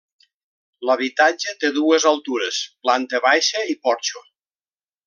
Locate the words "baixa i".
3.31-3.79